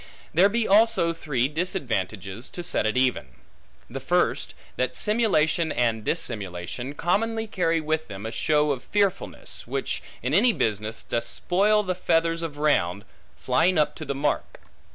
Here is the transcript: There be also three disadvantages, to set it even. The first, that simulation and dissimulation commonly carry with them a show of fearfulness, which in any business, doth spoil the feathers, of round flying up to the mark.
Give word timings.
There 0.33 0.49
be 0.49 0.67
also 0.67 1.13
three 1.13 1.47
disadvantages, 1.47 2.49
to 2.49 2.63
set 2.63 2.87
it 2.87 2.97
even. 2.97 3.27
The 3.87 3.99
first, 3.99 4.55
that 4.75 4.95
simulation 4.95 5.71
and 5.71 6.03
dissimulation 6.03 6.95
commonly 6.95 7.45
carry 7.45 7.79
with 7.79 8.07
them 8.07 8.25
a 8.25 8.31
show 8.31 8.71
of 8.71 8.81
fearfulness, 8.85 9.67
which 9.67 10.01
in 10.23 10.33
any 10.33 10.53
business, 10.53 11.03
doth 11.03 11.25
spoil 11.25 11.83
the 11.83 11.93
feathers, 11.93 12.41
of 12.41 12.57
round 12.57 13.05
flying 13.37 13.77
up 13.77 13.93
to 13.97 14.03
the 14.03 14.15
mark. 14.15 14.61